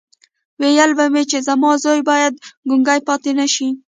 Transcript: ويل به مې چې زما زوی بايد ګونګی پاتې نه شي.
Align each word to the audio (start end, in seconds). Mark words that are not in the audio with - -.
ويل 0.61 0.91
به 0.97 1.05
مې 1.13 1.23
چې 1.31 1.37
زما 1.47 1.71
زوی 1.83 2.01
بايد 2.09 2.33
ګونګی 2.69 2.99
پاتې 3.07 3.31
نه 3.39 3.45
شي. 3.53 3.67